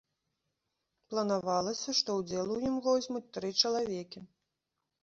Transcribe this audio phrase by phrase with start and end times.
[1.13, 4.19] Планавалася, што ўдзел у ім возьмуць тры чалавекі.